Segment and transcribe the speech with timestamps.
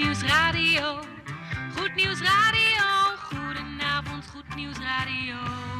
[0.00, 1.00] Nieuws Radio.
[1.76, 2.84] Goed Nieuws Radio.
[3.28, 5.79] Goedenavond, Goed Nieuws Radio.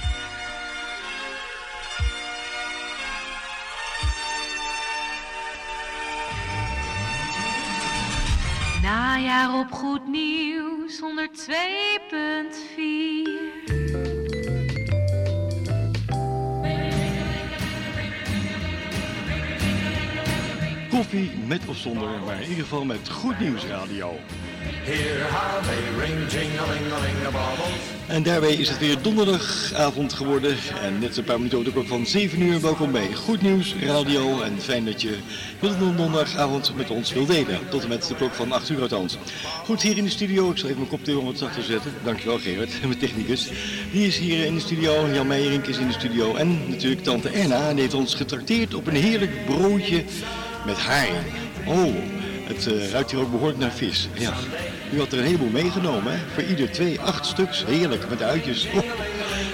[8.91, 13.40] Najaar op Goed Nieuws 102.4.
[21.01, 24.13] Koffie met of zonder, maar in ieder geval met Goed Nieuws Radio.
[24.83, 25.27] Here
[25.99, 26.29] ring.
[28.07, 30.55] En daarbij is het weer donderdagavond geworden.
[30.81, 32.61] En net een paar minuten over de klok van 7 uur.
[32.61, 34.41] Welkom bij Goed Nieuws Radio.
[34.41, 35.17] En fijn dat je
[35.59, 37.69] de donderdagavond met ons wil delen.
[37.69, 39.17] Tot en met de klok van 8 uur althans.
[39.63, 40.51] Goed, hier in de studio.
[40.51, 41.93] Ik zal even mijn koptelefoon wat zachter zetten.
[42.03, 43.49] Dankjewel Gerard, mijn technicus.
[43.91, 45.07] Die is hier in de studio.
[45.13, 46.35] Jan Meijerink is in de studio.
[46.35, 47.71] En natuurlijk tante Erna.
[47.71, 50.03] Die heeft ons getrakteerd op een heerlijk broodje
[50.65, 51.25] met haring.
[51.65, 51.95] Oh,
[52.43, 54.09] het eh, ruikt hier ook behoorlijk naar vis.
[54.13, 54.33] Ja,
[54.93, 56.17] u had er een heleboel meegenomen, hè?
[56.33, 57.65] Voor ieder twee, acht stuks.
[57.65, 58.67] Heerlijk, met uitjes.
[58.75, 58.83] Oh,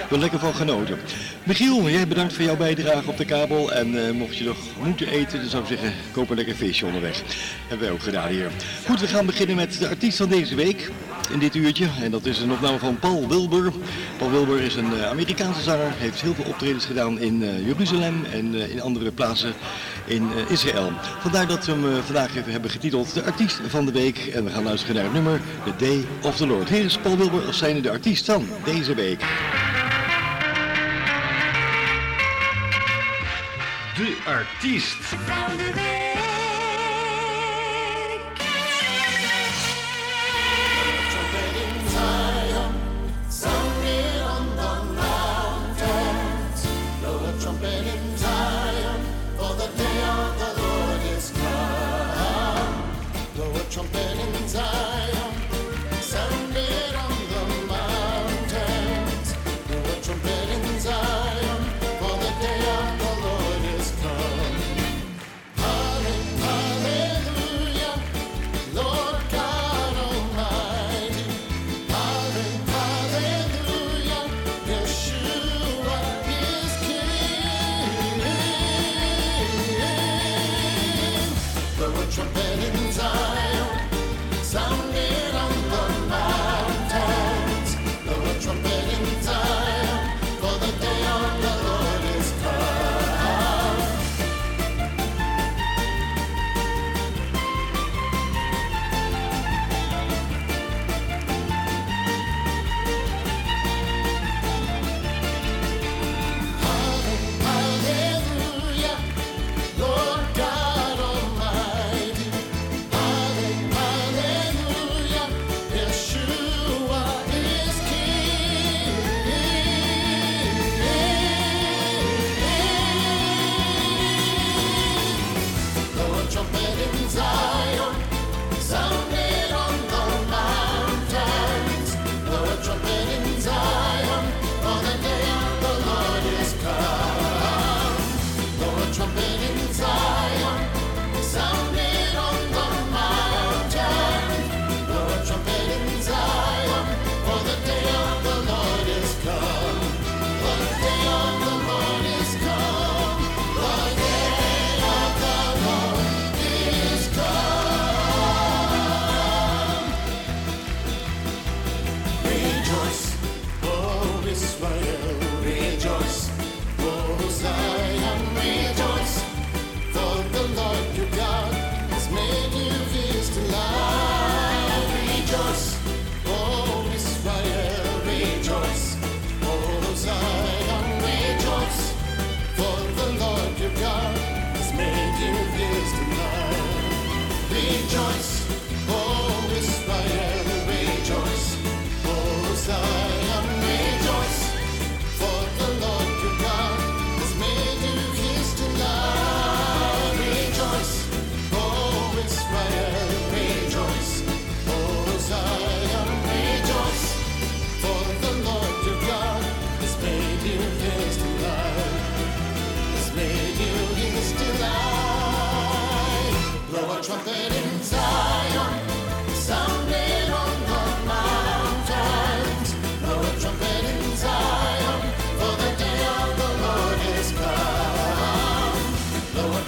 [0.08, 0.98] wel lekker van genoten.
[1.42, 3.72] Michiel, jij bedankt voor jouw bijdrage op de kabel.
[3.72, 6.86] En eh, mocht je nog moeten eten, dan zou ik zeggen, koop een lekker visje
[6.86, 7.22] onderweg.
[7.68, 8.50] Hebben wij ook gedaan hier.
[8.86, 10.90] Goed, we gaan beginnen met de artiest van deze week.
[11.32, 11.86] In dit uurtje.
[12.02, 13.72] En dat is een opname van Paul Wilbur.
[14.18, 15.92] Paul Wilbur is een eh, Amerikaanse zanger.
[15.96, 19.52] Heeft heel veel optredens gedaan in eh, Jeruzalem en in andere plaatsen
[20.04, 20.92] in Israël.
[21.20, 24.18] Vandaar dat we hem vandaag even hebben getiteld de artiest van de week.
[24.18, 26.68] En we gaan luisteren naar het nummer The Day of the Lord.
[26.68, 29.24] Hier is Paul Wilbur als zijnde de artiest van deze week.
[33.98, 36.27] De artiest.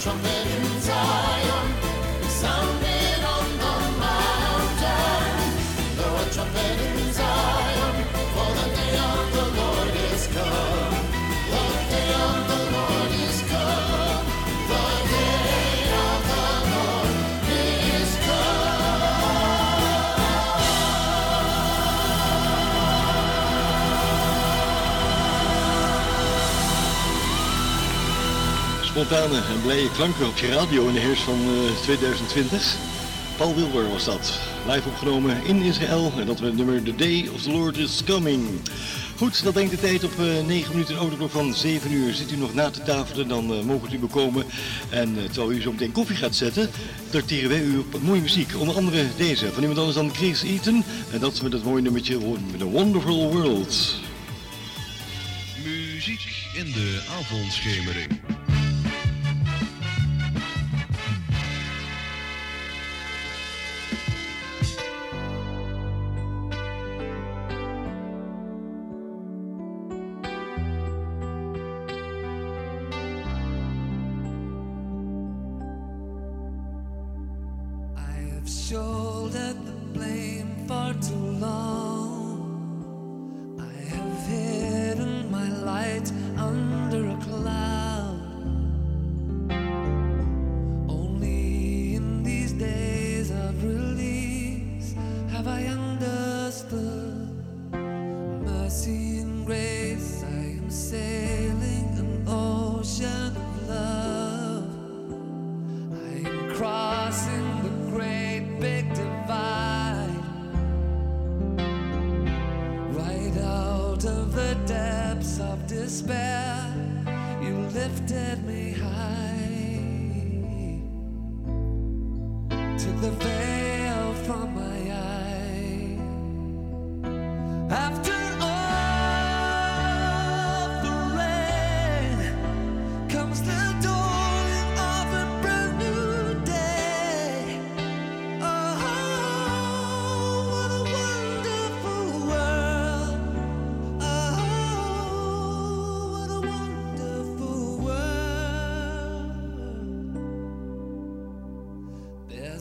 [0.01, 1.30] A trumpet in Zion,
[29.01, 32.77] Spontane en blije klanken op je radio in de herfst van eh, 2020.
[33.37, 34.41] Paul Wilber was dat.
[34.67, 36.13] Live opgenomen in Israël.
[36.19, 38.49] En dat het nummer The Day of the Lord is Coming.
[39.17, 42.15] Goed, dat denkt de tijd op eh 9 minuten en autoklok van 7 uur.
[42.15, 44.45] Zit u nog na te tafelen, dan eh, mogen u bekomen.
[44.91, 46.71] En eh, terwijl u zo meteen koffie gaat zetten,
[47.11, 48.57] tracteren wij u op mooie muziek.
[48.59, 50.85] Onder andere deze, van iemand anders dan Chris Eaton.
[51.13, 52.19] En dat met het mooie nummertje
[52.59, 53.95] The Wonderful World.
[55.65, 58.40] Muziek in de avondschemering.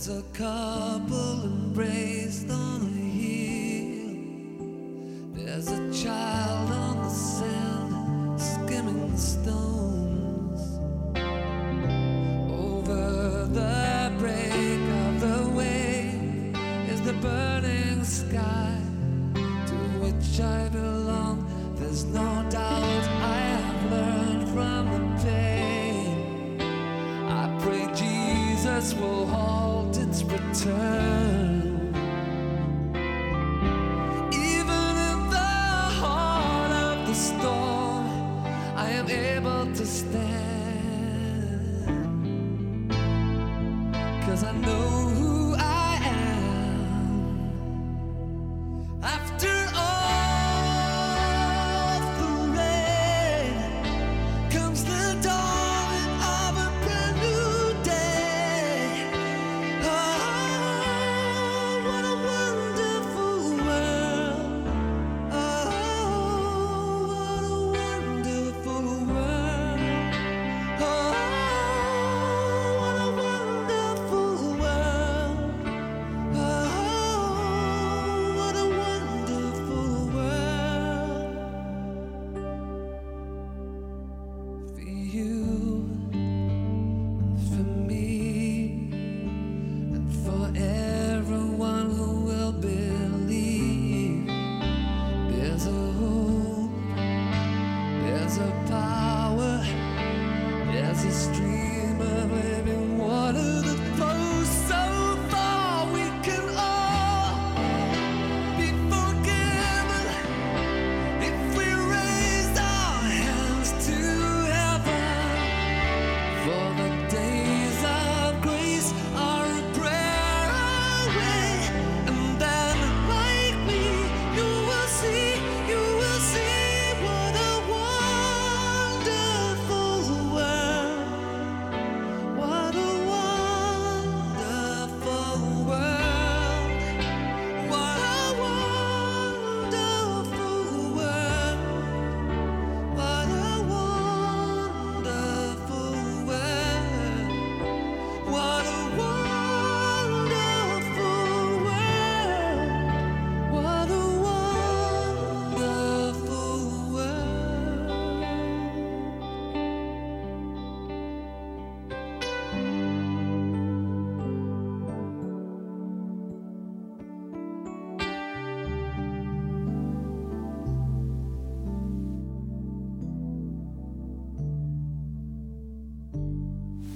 [0.09, 2.18] A couple embraced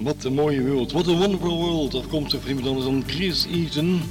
[0.04, 0.92] What a mooie wereld.
[0.92, 1.96] What a wonderful world.
[1.96, 4.02] Afkomstig van iemand anders dan Chris Eaton.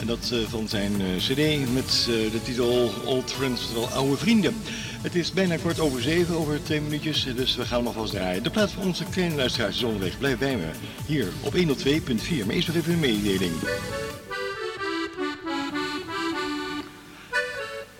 [0.00, 4.16] En dat eh, van zijn eh, cd met eh, de titel Old Friends, oftewel Oude
[4.16, 4.54] Vrienden.
[5.02, 8.42] Het is bijna kort over zeven, over twee minuutjes, dus we gaan hem alvast draaien.
[8.42, 10.18] De plaats van onze kleine luisteraars is onderweg.
[10.18, 10.70] Blijf bij me.
[11.06, 12.46] Hier op 102.4.
[12.46, 13.52] Maar eerst nog even een mededeling.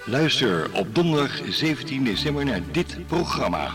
[0.05, 3.71] Luister op donderdag 17 december naar dit programma.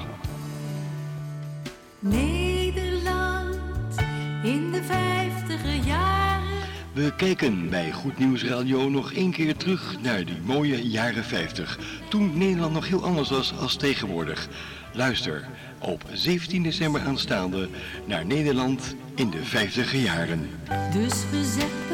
[7.17, 11.79] Kijken bij Goed Nieuws Radio nog één keer terug naar die mooie jaren 50.
[12.09, 14.47] Toen Nederland nog heel anders was als tegenwoordig.
[14.93, 15.47] Luister
[15.79, 17.69] op 17 december aanstaande
[18.05, 20.49] naar Nederland in de 50er jaren.
[20.93, 21.86] Dus we zetten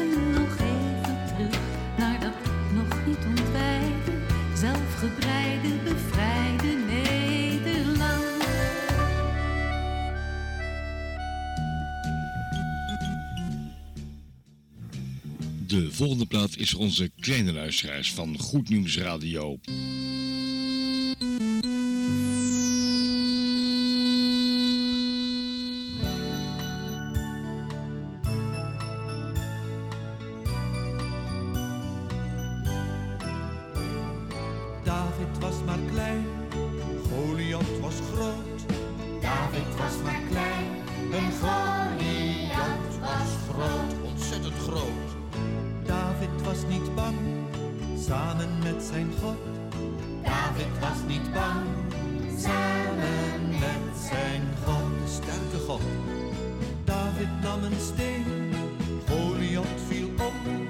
[16.56, 19.58] is onze kleine luisteraars van Goed Nieuws Radio.
[57.64, 58.52] Een steen,
[59.08, 60.68] Goliath viel om.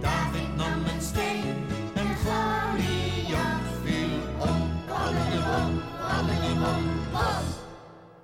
[0.00, 1.56] David nam een steen
[1.94, 4.70] en Goliath viel om.
[4.88, 5.82] Allemom,
[6.16, 7.44] allemom, bom.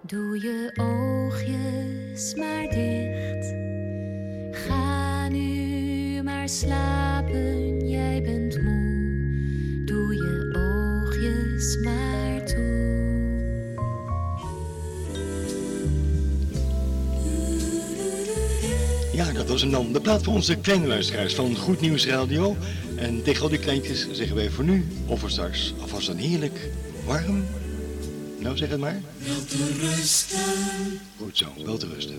[0.00, 1.75] Doe je oogjes
[19.66, 19.92] Hem dan.
[19.92, 22.56] De plaat voor onze kleine luisteraars van Goed Nieuws Radio.
[22.96, 26.70] En tegen al die kleintjes zeggen wij voor nu of voor straks alvast een heerlijk
[27.04, 27.44] warm.
[28.38, 29.00] Nou, zeg het maar.
[29.18, 30.38] Wel te rusten.
[31.16, 32.14] Goed zo, wel te rusten.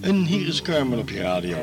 [0.00, 1.58] En hier is Carmen op je radio.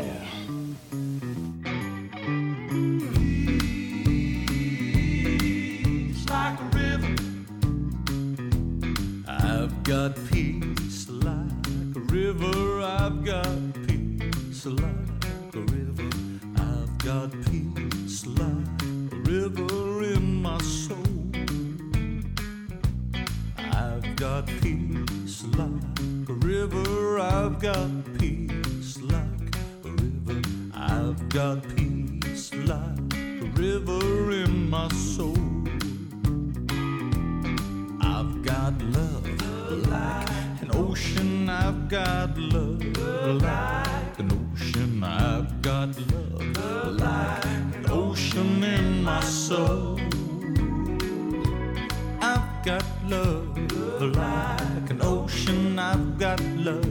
[52.68, 53.58] Got love
[54.02, 55.80] like an ocean.
[55.80, 56.86] I've got love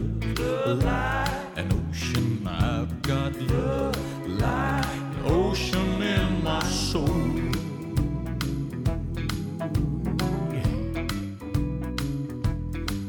[0.83, 2.49] like an ocean.
[2.49, 3.95] I've got love
[4.27, 7.05] like an ocean in my soul.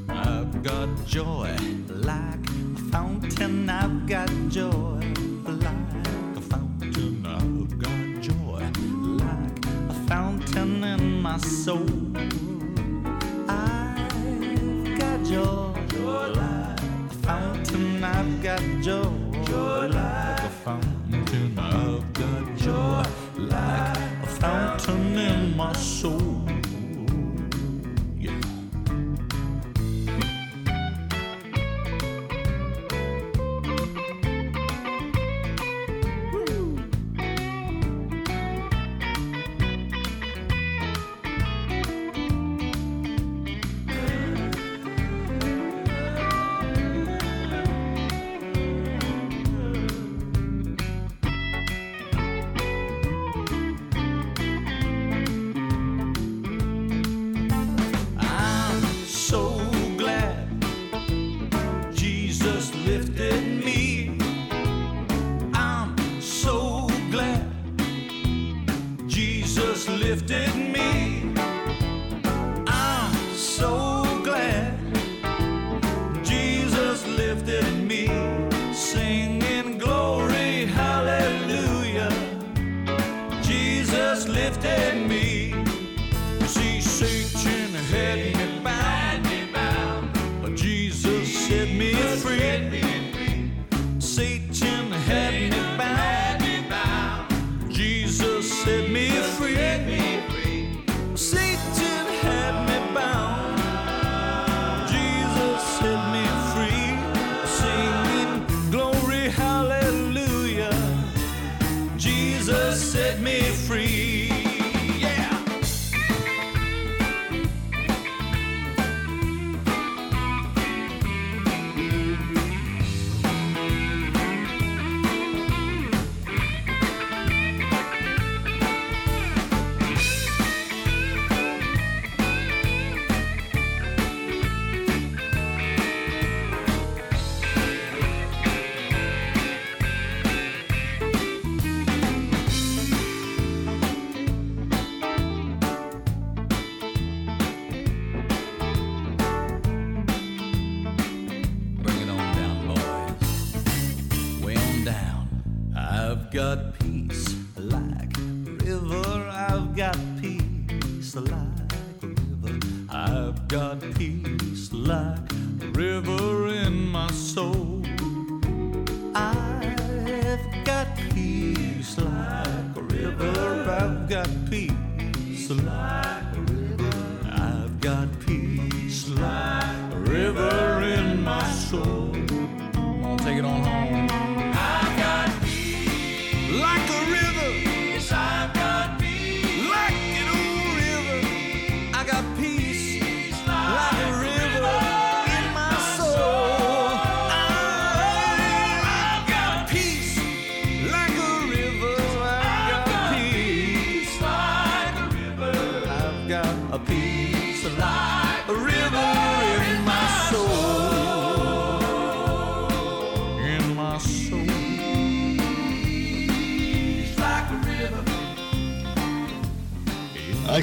[0.10, 1.56] I've got joy
[1.88, 3.70] like a fountain.
[3.70, 5.14] I've got joy
[5.46, 7.26] like a fountain.
[7.26, 8.64] I've got joy
[9.24, 11.97] like a fountain in my soul.
[15.28, 15.74] Joy
[16.36, 18.02] like a fountain.
[18.02, 21.60] I've got joy like a fountain.
[21.60, 23.04] I've got joy
[23.38, 26.37] like a fountain in my soul.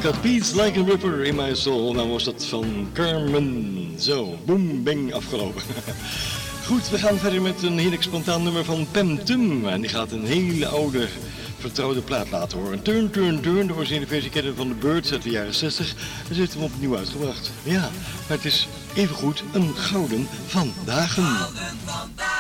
[0.05, 1.93] had Peace Like a Ripper in my soul.
[1.93, 3.95] Dan was dat van Carmen.
[3.99, 5.63] Zo, boom, bang, afgelopen.
[6.67, 9.69] Goed, we gaan verder met een heerlijk spontaan nummer van Pam Tum.
[9.69, 11.09] En die gaat een hele oude
[11.59, 12.83] vertrouwde plaat laten horen.
[12.83, 15.95] Turn, Turn, Turn, de originele versie kennen van de Birds uit de jaren 60.
[16.29, 17.51] En ze heeft hem opnieuw uitgebracht.
[17.63, 17.91] Ja,
[18.29, 21.15] maar het is evengoed een gouden vandaag.
[21.15, 22.34] Gouden vandaag.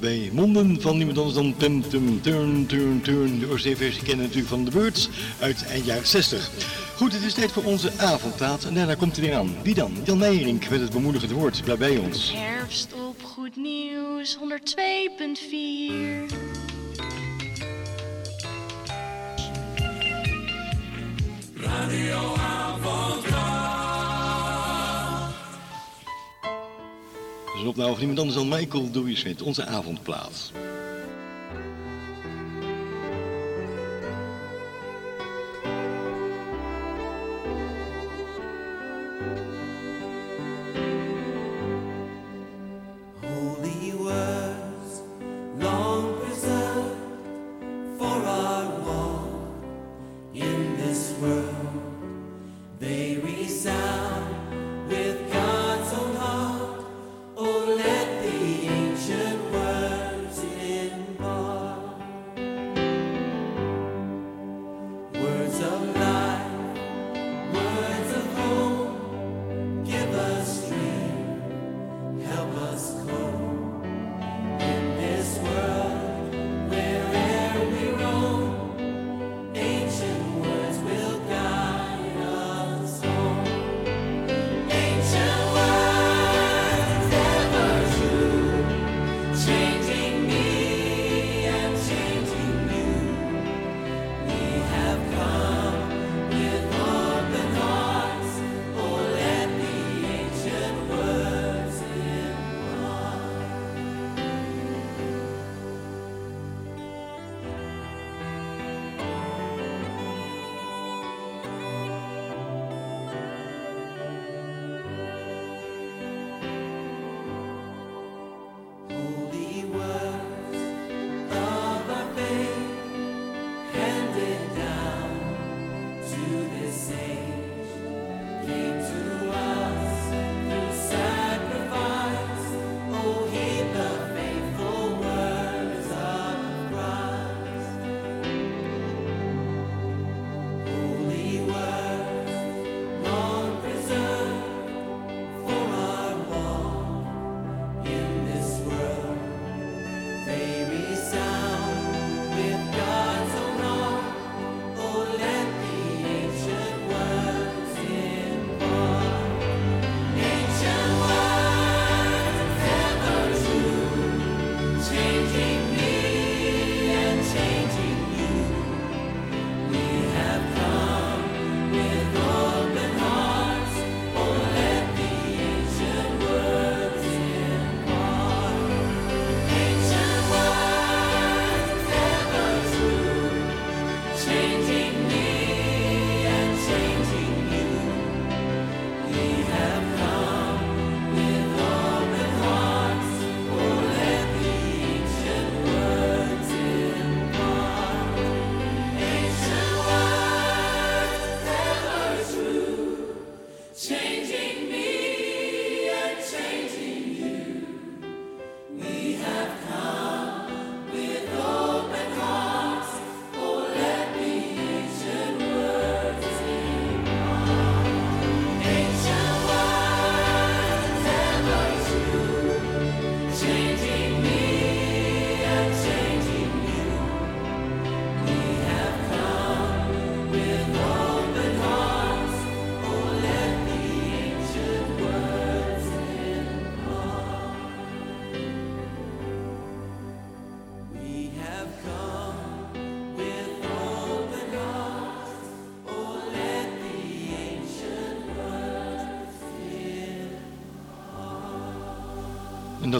[0.00, 3.38] Bij monden van niemand anders dan Tum Tum Turn Turn Turn.
[3.38, 6.50] De OC-versie kennen natuurlijk van de Birds uit eind jaren 60.
[6.96, 9.54] Goed, het is tijd voor onze avondtaat en daarna komt hij weer aan.
[9.62, 9.92] Wie dan?
[10.04, 11.60] Jan Meijering met het bemoedigend woord.
[11.64, 12.34] Blijf bij ons.
[27.80, 30.52] Nou van niemand anders dan Michael Dewey-Smith, onze avondplaat.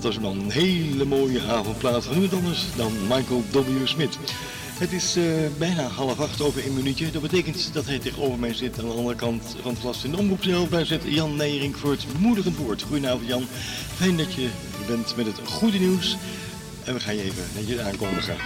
[0.02, 3.86] Dat was een hele mooie avondplaat van anders dan Michael W.
[3.86, 4.18] Smith.
[4.78, 5.24] Het is eh,
[5.58, 7.10] bijna half acht over een minuutje.
[7.10, 10.10] Dat betekent dat hij tegenover mij zit aan de andere kant van het glas in
[10.10, 10.68] de omroep zelf.
[10.82, 12.82] Zit Jan Nijering voor het bemoedigend woord.
[12.82, 13.46] Goedenavond Jan.
[13.96, 14.48] Fijn dat je
[14.86, 16.16] bent met het goede nieuws.
[16.84, 18.36] En we gaan je even netjes aankondigen.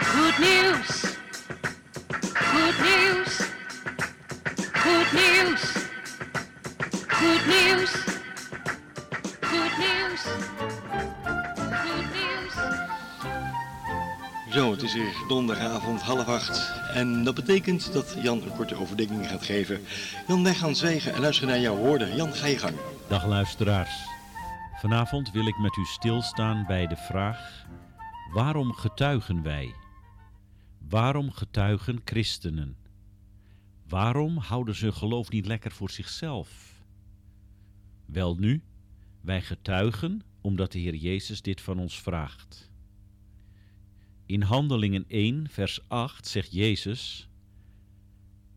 [0.00, 1.01] Goed nieuws.
[14.94, 16.72] Is donderdagavond, half acht.
[16.94, 19.80] En dat betekent dat Jan een korte overdenking gaat geven.
[20.28, 22.16] Jan, wij gaan zwijgen en luisteren naar jouw woorden.
[22.16, 22.76] Jan, ga je gang.
[23.08, 23.90] Dag luisteraars.
[24.80, 27.66] Vanavond wil ik met u stilstaan bij de vraag:
[28.32, 29.74] waarom getuigen wij?
[30.88, 32.76] Waarom getuigen christenen?
[33.88, 36.48] Waarom houden ze geloof niet lekker voor zichzelf?
[38.06, 38.62] Wel nu,
[39.20, 42.71] wij getuigen omdat de Heer Jezus dit van ons vraagt.
[44.32, 47.28] In Handelingen 1, vers 8 zegt Jezus: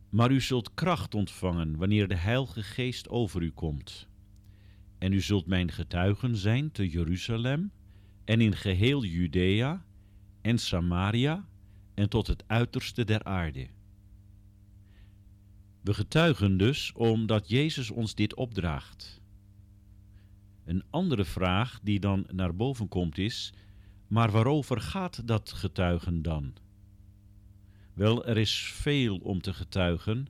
[0.09, 4.07] Maar u zult kracht ontvangen wanneer de Heilige Geest over u komt.
[4.97, 7.71] En u zult mijn getuigen zijn te Jeruzalem
[8.25, 9.85] en in geheel Judea
[10.41, 11.47] en Samaria
[11.93, 13.67] en tot het uiterste der aarde.
[15.81, 19.21] We getuigen dus omdat Jezus ons dit opdraagt.
[20.65, 23.53] Een andere vraag die dan naar boven komt is:
[24.07, 26.53] maar waarover gaat dat getuigen dan?
[27.93, 30.27] Wel, er is veel om te getuigen,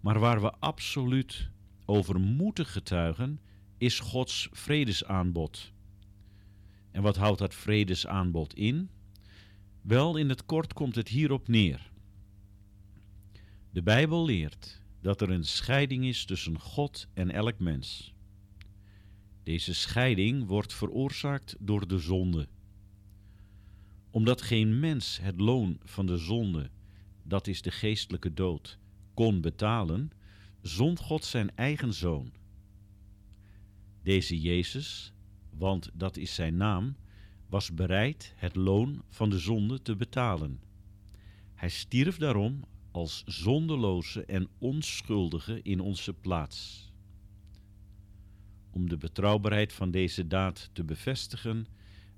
[0.00, 1.50] maar waar we absoluut
[1.84, 3.40] over moeten getuigen,
[3.78, 5.72] is Gods vredesaanbod.
[6.90, 8.90] En wat houdt dat vredesaanbod in?
[9.82, 11.90] Wel, in het kort komt het hierop neer.
[13.70, 18.14] De Bijbel leert dat er een scheiding is tussen God en elk mens.
[19.42, 22.48] Deze scheiding wordt veroorzaakt door de zonde.
[24.16, 26.70] Omdat geen mens het loon van de zonde,
[27.22, 28.78] dat is de geestelijke dood,
[29.14, 30.10] kon betalen,
[30.62, 32.32] zond God zijn eigen zoon.
[34.02, 35.12] Deze Jezus,
[35.50, 36.96] want dat is zijn naam,
[37.48, 40.60] was bereid het loon van de zonde te betalen.
[41.54, 46.90] Hij stierf daarom als zondeloze en onschuldige in onze plaats.
[48.70, 51.66] Om de betrouwbaarheid van deze daad te bevestigen,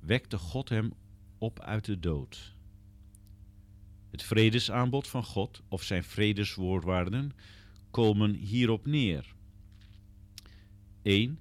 [0.00, 0.92] wekte God hem
[1.38, 2.57] op uit de dood.
[4.11, 7.33] Het vredesaanbod van God of zijn vredeswoordwaarden
[7.90, 9.35] komen hierop neer.
[11.03, 11.38] 1.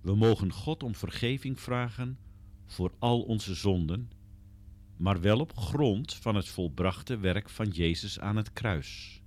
[0.00, 2.18] We mogen God om vergeving vragen
[2.66, 4.10] voor al onze zonden,
[4.96, 9.20] maar wel op grond van het volbrachte werk van Jezus aan het kruis.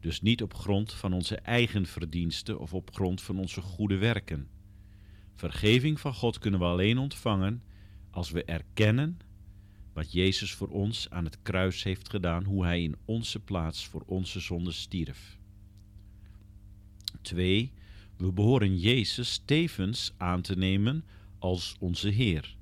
[0.00, 4.48] Dus niet op grond van onze eigen verdiensten of op grond van onze goede werken.
[5.34, 7.62] Vergeving van God kunnen we alleen ontvangen
[8.10, 9.18] als we erkennen
[9.92, 14.02] wat Jezus voor ons aan het kruis heeft gedaan, hoe Hij in onze plaats voor
[14.06, 15.38] onze zonde stierf.
[17.22, 17.72] 2.
[18.16, 21.04] We behoren Jezus tevens aan te nemen
[21.38, 22.56] als onze Heer.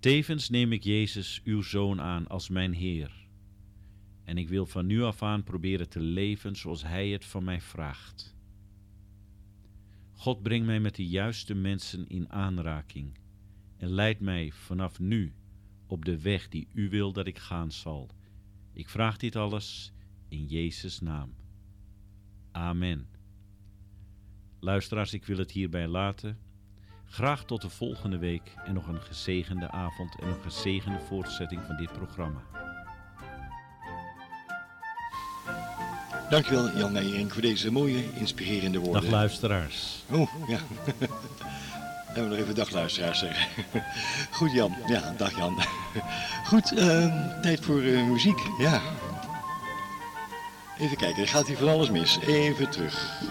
[0.00, 3.26] Tevens neem ik Jezus, uw Zoon, aan als mijn Heer.
[4.24, 7.60] En ik wil van nu af aan proberen te leven zoals Hij het van mij
[7.60, 8.36] vraagt.
[10.12, 13.18] God brengt mij met de juiste mensen in aanraking
[13.76, 15.32] en leidt mij vanaf nu
[15.86, 18.10] op de weg die U wil dat ik gaan zal.
[18.72, 19.92] Ik vraag dit alles
[20.28, 21.34] in Jezus' naam.
[22.50, 23.08] Amen.
[24.60, 26.38] Luisteraars, ik wil het hierbij laten.
[27.12, 31.76] Graag tot de volgende week en nog een gezegende avond en een gezegende voortzetting van
[31.76, 32.40] dit programma.
[36.28, 39.02] Dankjewel Jan Nijering voor deze mooie, inspirerende woorden.
[39.02, 40.04] Dag luisteraars.
[40.10, 40.58] Oh, ja.
[42.06, 43.64] Laten we nog even dag luisteraars zeggen.
[44.38, 45.58] Goed Jan, ja, dag Jan.
[46.50, 48.80] Goed, eh, tijd voor eh, muziek, ja.
[50.78, 52.18] Even kijken, er gaat hier van alles mis.
[52.20, 53.22] Even terug.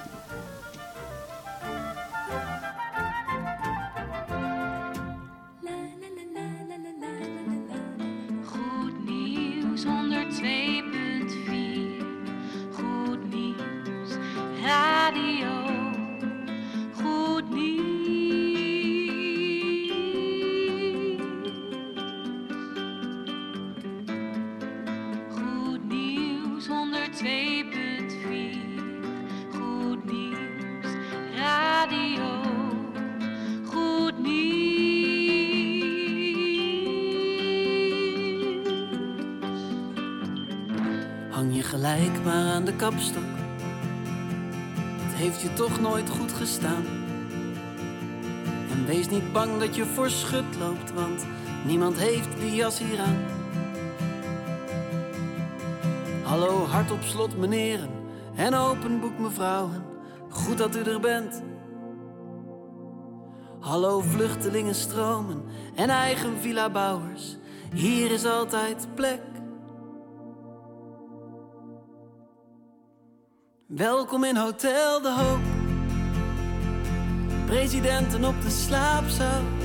[51.70, 53.26] Niemand heeft die jas hier aan.
[56.24, 57.90] Hallo, hart op slot, meneren.
[58.36, 59.84] En open boek, mevrouwen.
[60.30, 61.42] Goed dat u er bent.
[63.60, 65.44] Hallo, vluchtelingen stromen
[65.76, 67.38] en eigen villa bouwers.
[67.74, 69.22] Hier is altijd plek.
[73.68, 75.40] Welkom in Hotel de Hoop.
[77.46, 79.59] Presidenten op de slaapzaal.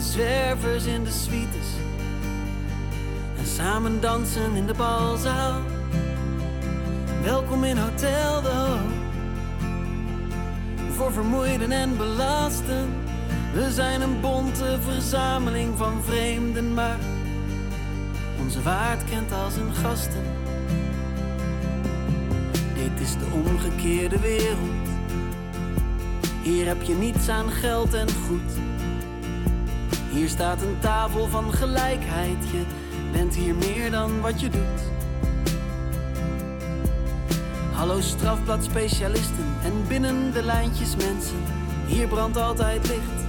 [0.00, 1.68] De zwervers in de suites.
[3.38, 5.60] En samen dansen in de balzaal.
[7.22, 8.90] Welkom in Hotel de Hoop.
[10.90, 12.88] Voor vermoeiden en belasten.
[13.52, 16.98] We zijn een bonte verzameling van vreemden, maar
[18.38, 20.24] onze waard kent als een gasten.
[22.74, 24.88] Dit is de omgekeerde wereld.
[26.42, 28.69] Hier heb je niets aan geld en goed.
[30.10, 32.50] Hier staat een tafel van gelijkheid.
[32.52, 32.64] Je
[33.12, 34.82] bent hier meer dan wat je doet.
[37.72, 41.42] Hallo strafbladspecialisten en binnen de lijntjes mensen.
[41.86, 43.20] Hier brandt altijd licht.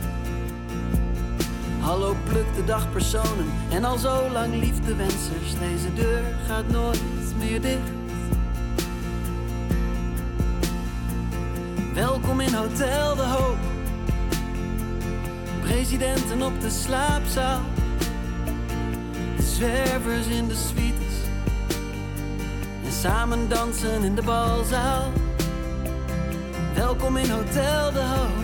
[1.79, 5.59] Hallo pluk de dagpersonen en al zo lang liefdewensers.
[5.59, 7.01] Deze deur gaat nooit
[7.37, 7.91] meer dicht.
[11.93, 13.70] Welkom in Hotel de Hoop.
[15.71, 17.61] Presidenten op de slaapzaal.
[19.37, 21.15] De zwervers in de suites.
[22.85, 25.11] En samen dansen in de balzaal.
[26.75, 28.43] Welkom in Hotel de Hoop.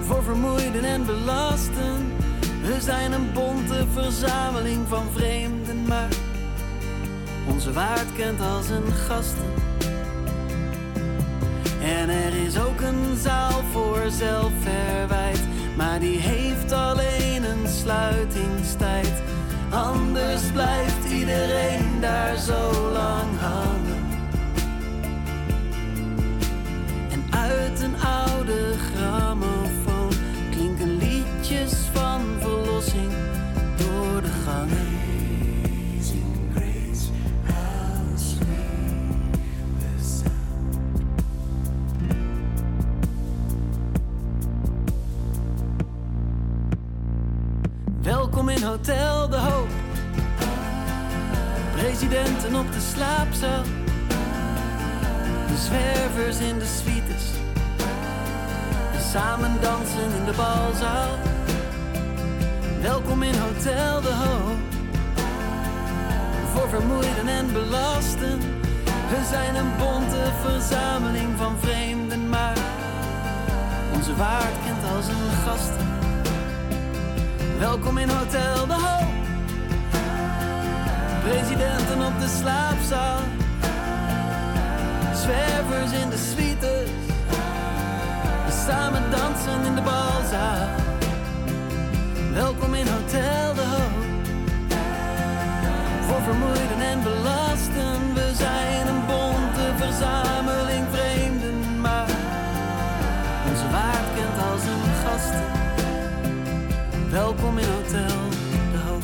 [0.00, 2.12] Voor vermoeiden en belasten.
[2.62, 6.08] We zijn een bonte verzameling van vreemden, maar
[7.48, 9.65] onze waard kent als een gasten.
[11.86, 15.42] En er is ook een zaal voor zelfverwijt,
[15.76, 19.12] maar die heeft alleen een sluitingstijd.
[19.70, 24.04] Anders blijft iedereen daar zo lang hangen.
[27.10, 30.12] En uit een oude grammofoon
[30.50, 33.12] klinken liedjes van verlossing
[33.76, 34.85] door de gangen.
[48.06, 49.68] Welkom in Hotel de Hoop.
[51.72, 53.62] Presidenten op de slaapzaal.
[55.46, 57.24] De zwervers in de suites.
[58.94, 61.18] En samen dansen in de balzaal.
[62.80, 64.58] Welkom in Hotel de Hoop.
[66.54, 68.38] Voor vermoeiden en belasten.
[68.84, 72.56] We zijn een bonte verzameling van vreemden, maar
[73.94, 75.95] onze waard kent als een gasten.
[77.58, 79.12] Welkom in Hotel de Hoop.
[81.22, 83.20] Presidenten op de slaapzaal.
[85.14, 86.90] Zwervers in de suites.
[88.46, 90.68] We samen dansen in de balzaal.
[92.32, 93.94] Welkom in Hotel de Hoop.
[96.06, 102.06] Voor vermoeiden en belasten, we zijn een bonte verzameling vreemden, maar
[103.48, 105.55] onze waard kent als een gasten.
[107.16, 108.06] Welkom in Hotel
[108.72, 109.02] de Hoop.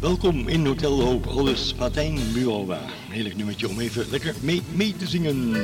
[0.00, 2.78] Welkom in Hotel de Hoop, alles Martijn Bualwa.
[2.78, 5.56] Een heerlijk nummertje om even lekker mee, mee te zingen.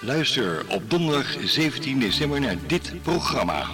[0.00, 3.66] Luister op donderdag 17 december naar dit programma.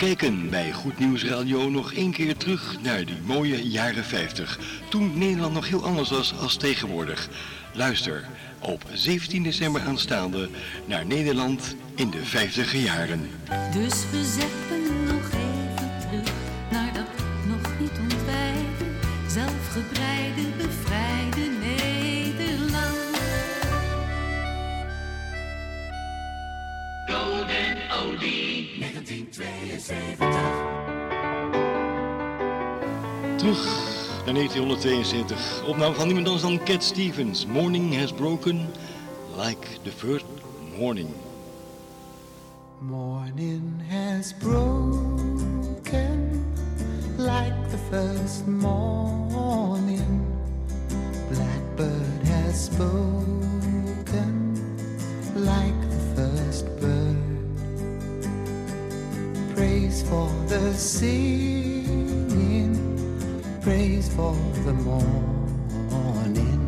[0.00, 4.58] Kijken bij Goed Nieuws Radio nog één keer terug naar die mooie jaren 50.
[4.88, 7.28] Toen Nederland nog heel anders was als tegenwoordig.
[7.72, 8.24] Luister
[8.58, 10.48] op 17 december aanstaande
[10.84, 13.30] naar Nederland in de 50 jaren.
[13.72, 16.32] Dus we zetten nog even terug
[16.70, 17.08] naar dat
[17.46, 18.84] nog niet ontwijde,
[19.26, 23.18] zelfgebreide, bevrijde Nederland.
[27.06, 29.59] Golden Oldie 1972.
[33.36, 33.64] Terug
[34.24, 35.62] naar 1972.
[35.66, 37.46] Opname van niemand anders dan Cat Stevens.
[37.46, 38.68] Morning has broken
[39.36, 40.24] like the first
[40.78, 41.08] morning.
[42.78, 46.44] Morning has broken
[47.16, 50.26] like the first morning.
[51.28, 54.56] Blackbird has spoken
[55.34, 55.79] like
[59.60, 61.12] Praise for the singing,
[63.60, 64.34] praise for
[64.64, 66.62] the morning,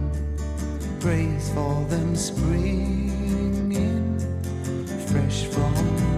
[1.01, 3.73] praise for them springing
[5.09, 6.12] fresh from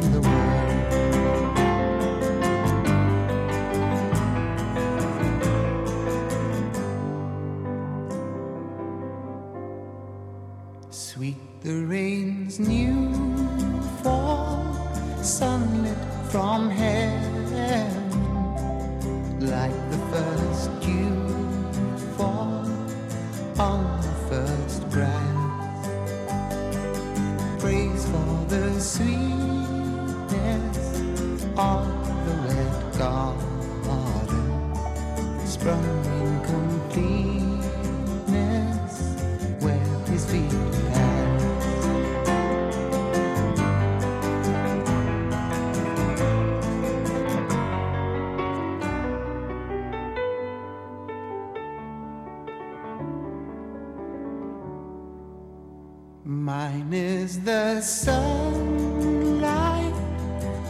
[56.27, 58.23] Mine is the sunlight,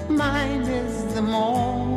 [0.09, 1.94] mine is the morning,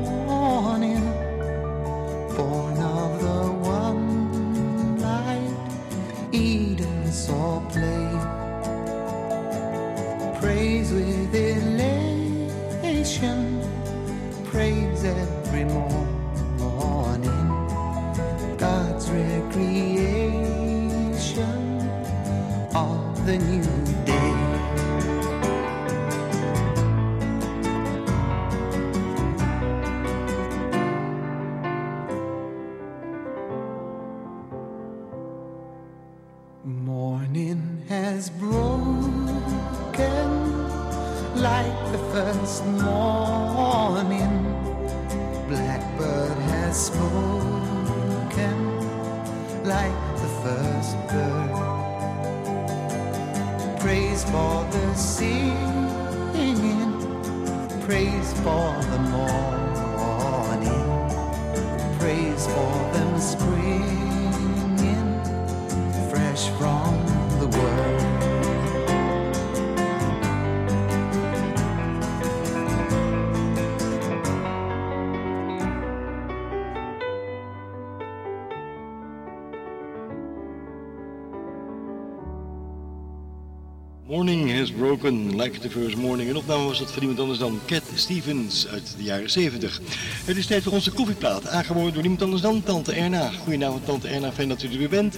[85.38, 86.30] like the first morning.
[86.30, 89.82] En opname was dat van iemand anders dan Cat Stevens uit de jaren 70.
[90.26, 93.30] Het is tijd voor onze koffieplaat, aangeboden door niemand anders dan Tante Erna.
[93.30, 95.18] Goedenavond Tante Erna, fijn dat u er weer bent.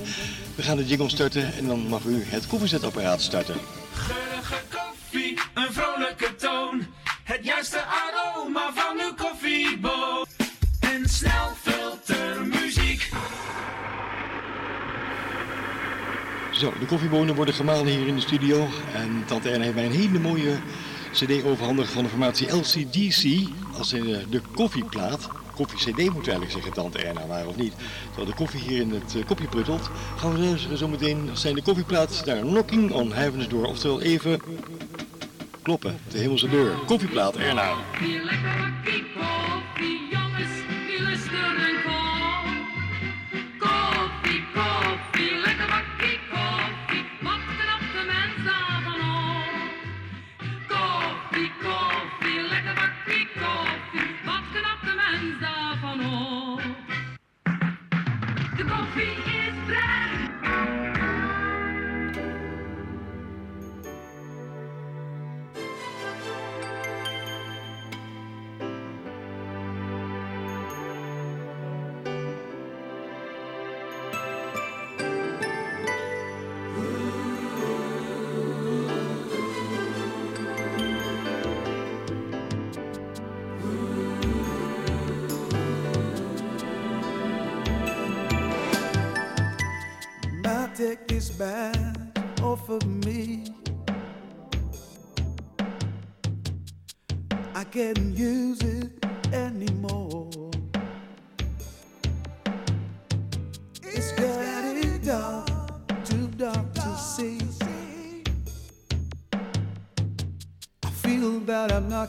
[0.55, 3.55] We gaan de jingle starten en dan mag u het koffiezetapparaat starten.
[16.59, 18.67] Zo, de koffiebonen worden gemalen hier in de studio.
[18.93, 20.59] En Tante Erna heeft mij een hele mooie
[21.11, 23.49] cd overhandigd van de formatie LCDC.
[23.77, 25.29] Als in de, de koffieplaat.
[25.55, 27.73] koffie-cd moet eigenlijk zeggen, tante Erna, maar of niet.
[28.05, 31.61] Terwijl de koffie hier in het uh, kopje pruttelt, gaan we luisteren zometeen zijn de
[31.61, 33.65] koffieplaat naar Knocking on Heaven's Door.
[33.65, 34.41] Oftewel even
[35.61, 36.71] kloppen, de hemelse deur.
[36.85, 37.73] Koffieplaat Erna.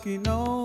[0.01, 0.60] lucky, no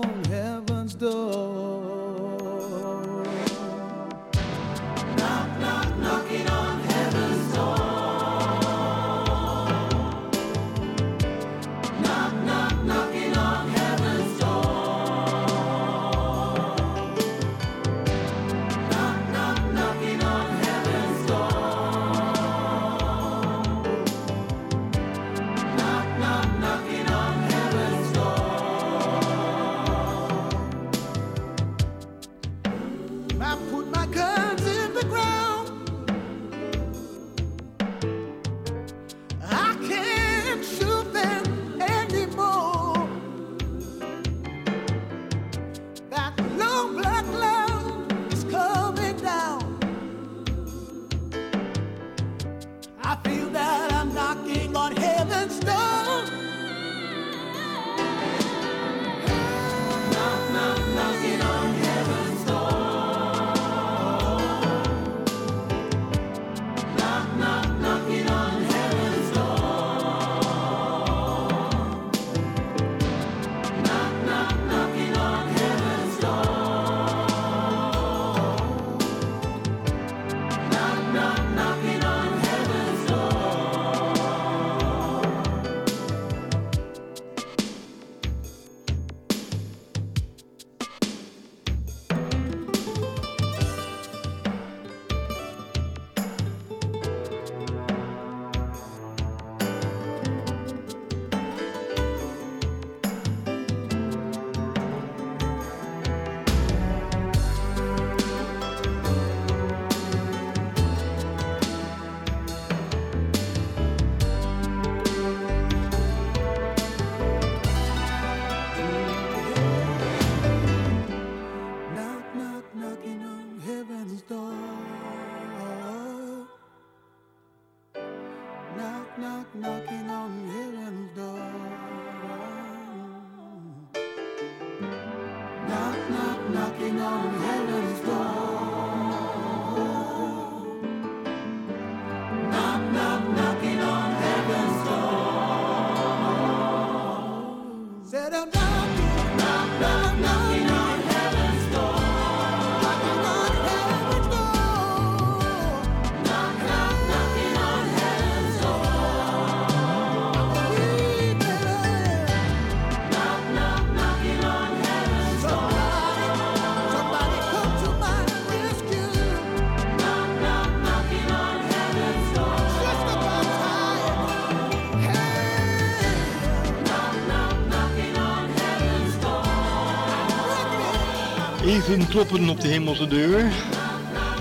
[182.16, 183.52] kloppen op de hemelse deur.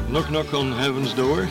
[0.08, 1.48] Knock knock on heaven's door.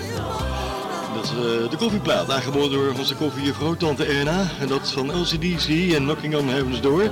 [1.14, 4.46] Dat is eh, de koffieplaat, aangeboden door onze koffiejuffrouw Tante Erna.
[4.60, 7.02] En dat is van LCDC en Knocking on Heaven's Door.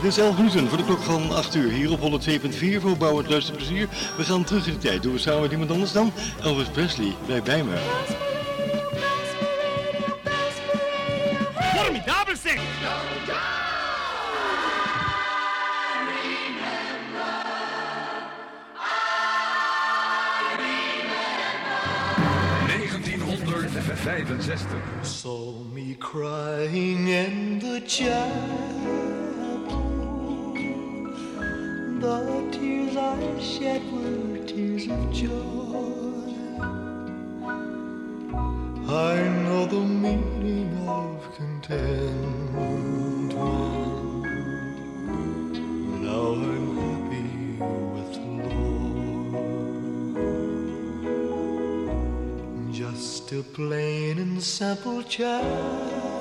[0.00, 1.70] Dit is 11 minuten voor de klok van 8 uur.
[1.70, 3.88] Hier op 102.4 voor bouwend luisterplezier.
[4.16, 5.02] We gaan terug in de tijd.
[5.02, 6.12] Doen we samen met iemand anders dan?
[6.42, 8.31] Elvis Presley, blijf bij me.
[24.48, 25.06] 1965.
[25.06, 28.32] Saw me crying in the chapel.
[32.00, 35.30] The tears I shed were tears of joy.
[38.88, 39.14] I
[39.44, 42.31] know the meaning of contentment.
[53.38, 56.11] A plain and simple child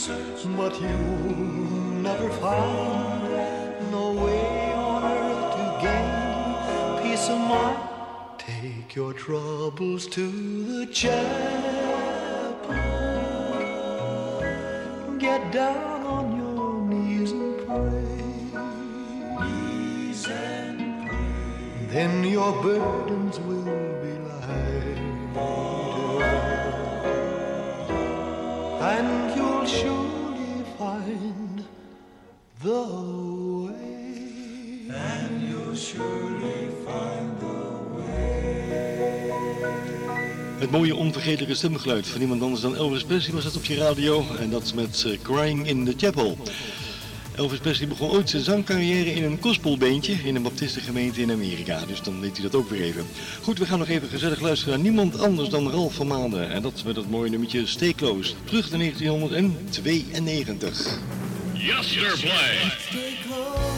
[0.00, 3.22] search, but you'll never find
[3.90, 7.78] no way on earth to gain peace of mind.
[8.38, 10.24] Take your troubles to
[10.70, 11.20] the chapel.
[15.18, 18.16] Get down on your knees and pray.
[19.38, 21.86] Knees and pray.
[21.94, 23.49] Then your burdens will
[29.60, 31.20] And you'll surely find
[32.62, 32.82] the
[33.66, 34.88] way.
[34.88, 37.60] And you'll surely find the
[40.58, 44.24] Het mooie onvergetelijke stemgeluid van iemand anders dan Elvis Presley was dat op je radio.
[44.38, 46.36] En dat met eh, Crying in the Chapel.
[47.36, 51.84] Elvis Presley begon ooit zijn zangcarrière in een gospelbeentje in een baptistengemeente in Amerika.
[51.86, 53.06] Dus dan weet hij dat ook weer even.
[53.42, 56.50] Goed, we gaan nog even gezellig luisteren naar niemand anders dan Ralf van Maanden.
[56.50, 58.32] En dat met dat mooie nummertje Stay Close.
[58.44, 60.98] Terug naar 1992.
[61.52, 62.72] Yesterplay.
[62.88, 63.69] Stay close,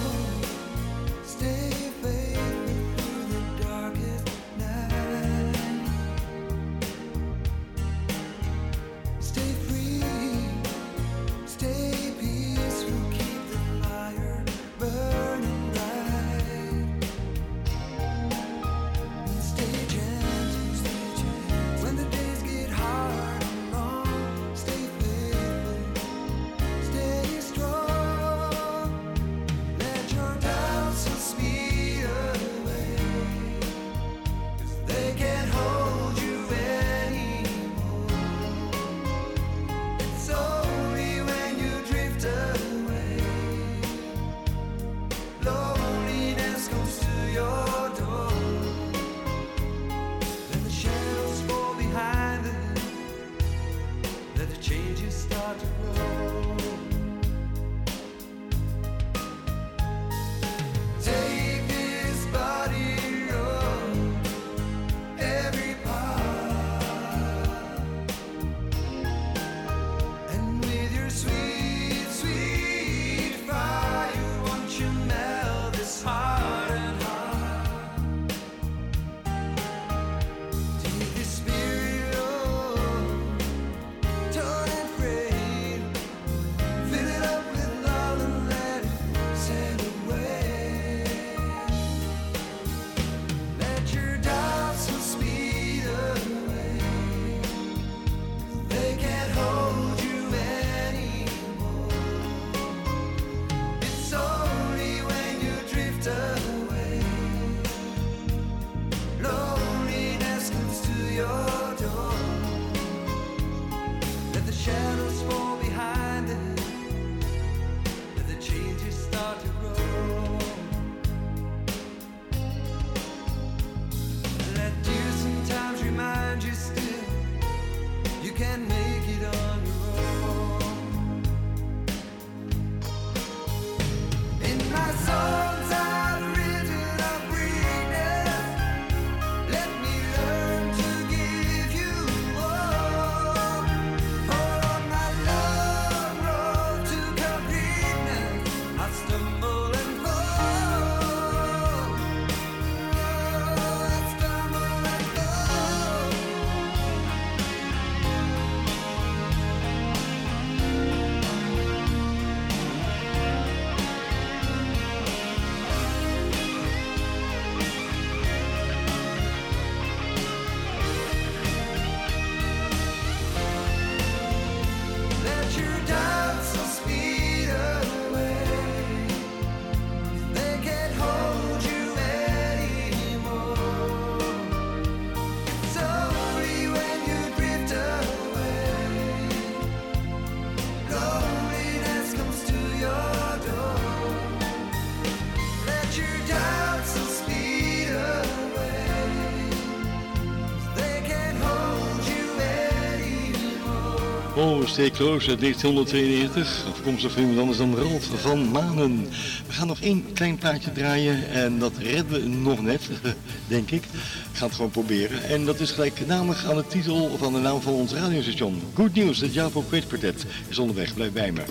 [204.62, 206.64] Oh, Stay Close uit 1992.
[206.68, 209.08] Afkomstig van iemand anders dan Ralf van Manen.
[209.46, 212.80] We gaan nog één klein plaatje draaien en dat redden we nog net,
[213.48, 213.84] denk ik.
[213.84, 213.90] Ik
[214.32, 215.24] ga het gewoon proberen.
[215.24, 218.62] En dat is gelijknamig aan de titel van de naam van ons radiostation.
[218.74, 220.94] Good News, het Javo Quiz Quartet is onderweg.
[220.94, 221.42] Blijf bij me.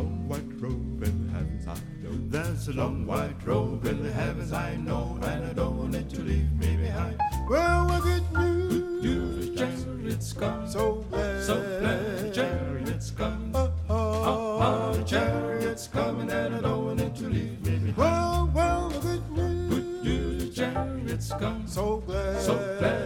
[0.00, 2.16] Long white robe in the heavens, I know.
[2.28, 6.08] There's a long white robe in the heavens, I know, and I don't want it
[6.10, 7.20] to leave me behind.
[7.48, 8.72] Well, what good news?
[8.72, 10.68] Good news, the chariot's come.
[10.68, 13.52] So glad, so glad the chariot's come.
[13.54, 17.96] Oh, oh, oh, the chariot's coming, and I don't want it to leave me behind.
[17.96, 19.68] Well, well, good news.
[19.74, 21.66] Good news, the chariot's come.
[21.66, 22.99] So glad, so glad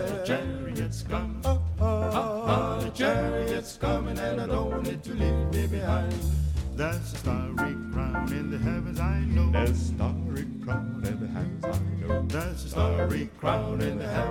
[6.77, 9.49] There's a starry crown in the heavens, I know.
[9.53, 12.27] There's a starry crown in the heavens, I know.
[12.27, 14.24] There's a starry crown in the heavens,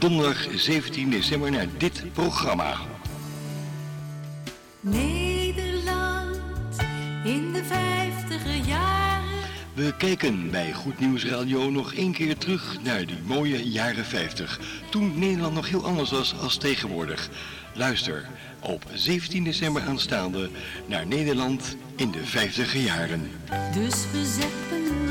[0.00, 2.76] donderdag 17 december naar dit programma.
[4.80, 6.36] Nederland
[7.24, 9.28] in de vijftiger jaren.
[9.74, 14.60] We kijken bij Goed Nieuws Radio nog één keer terug naar die mooie jaren 50.
[14.90, 17.28] Toen Nederland nog heel anders was als tegenwoordig.
[17.74, 18.28] Luister
[18.60, 20.50] op 17 december aanstaande
[20.86, 23.30] naar Nederland in de 50er jaren.
[23.74, 25.09] Dus we zetten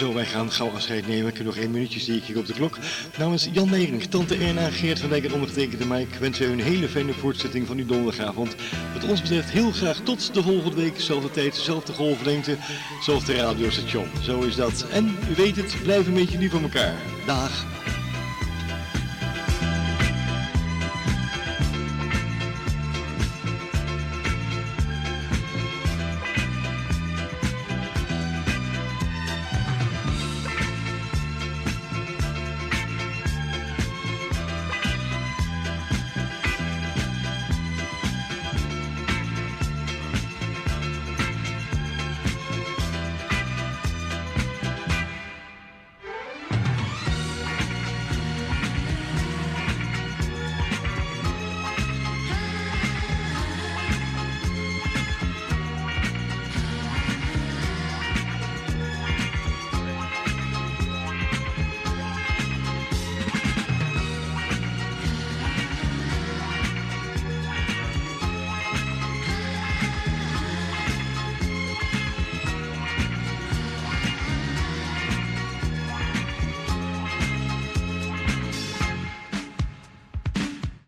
[0.00, 1.28] Zo, wij gaan gauw afscheid nemen.
[1.28, 2.78] Ik heb nog één minuutje, zie ik hier op de klok.
[3.18, 6.64] Namens Jan Nering, Tante Erna, Geert van Dijk en ondergetekende Mike wensen we u een
[6.64, 8.54] hele fijne voortzetting van uw donderdagavond.
[8.92, 11.00] Wat ons betreft heel graag tot de volgende week.
[11.00, 12.56] Zelfde tijd, zelfde golflengte,
[13.02, 14.06] zelfde radiostation.
[14.22, 14.86] Zo is dat.
[14.92, 16.94] En u weet het, blijf een beetje lief voor elkaar.
[17.26, 17.79] Dag.